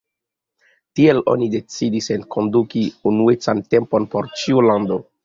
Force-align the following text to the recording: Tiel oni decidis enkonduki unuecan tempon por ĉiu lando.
Tiel 0.99 1.19
oni 1.33 1.49
decidis 1.55 2.09
enkonduki 2.15 2.81
unuecan 3.13 3.63
tempon 3.75 4.09
por 4.15 4.31
ĉiu 4.41 4.65
lando. 4.71 4.99